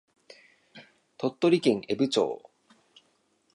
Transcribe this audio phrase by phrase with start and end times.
[1.19, 2.41] 鳥取県江府町